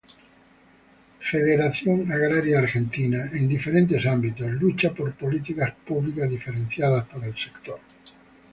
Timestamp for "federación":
1.31-1.97